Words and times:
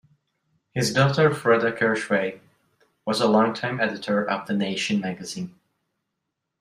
His 0.71 0.91
daughter 0.91 1.29
Freda 1.29 1.77
Kirchwey 1.77 2.39
was 3.05 3.21
a 3.21 3.27
longtime 3.27 3.79
editor 3.79 4.27
of 4.27 4.47
"The 4.47 4.53
Nation" 4.55 4.99
magazine. 4.99 5.53